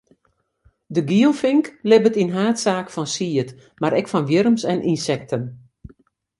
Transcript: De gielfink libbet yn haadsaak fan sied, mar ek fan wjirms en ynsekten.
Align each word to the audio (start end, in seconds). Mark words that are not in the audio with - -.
De 0.95 1.01
gielfink 1.09 1.65
libbet 1.89 2.19
yn 2.21 2.35
haadsaak 2.37 2.87
fan 2.95 3.09
sied, 3.15 3.49
mar 3.81 3.95
ek 3.99 4.09
fan 4.11 4.27
wjirms 4.29 4.63
en 4.71 4.85
ynsekten. 4.91 5.43